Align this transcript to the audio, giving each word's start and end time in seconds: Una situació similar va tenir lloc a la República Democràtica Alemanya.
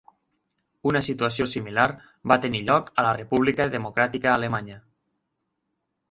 Una 0.91 1.01
situació 1.07 1.45
similar 1.49 1.83
va 2.31 2.37
tenir 2.45 2.61
lloc 2.69 2.89
a 3.01 3.03
la 3.07 3.11
República 3.17 3.67
Democràtica 3.75 4.31
Alemanya. 4.39 4.79